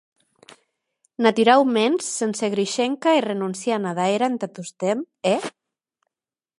[1.25, 5.01] Naturauments, sense Grushenka e renonciant ada era entà tostemp,
[5.35, 5.37] è?